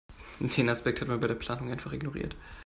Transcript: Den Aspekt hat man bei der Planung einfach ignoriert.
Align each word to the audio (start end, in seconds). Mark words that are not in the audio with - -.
Den 0.39 0.67
Aspekt 0.67 0.99
hat 0.99 1.09
man 1.09 1.19
bei 1.19 1.27
der 1.27 1.35
Planung 1.35 1.69
einfach 1.69 1.93
ignoriert. 1.93 2.35